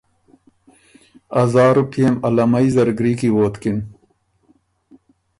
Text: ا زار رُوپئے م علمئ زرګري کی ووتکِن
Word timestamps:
ا 1.39 1.41
زار 1.53 1.73
رُوپئے 1.77 2.05
م 2.13 2.15
علمئ 2.25 2.67
زرګري 2.75 3.13
کی 3.19 3.29
ووتکِن 3.31 3.77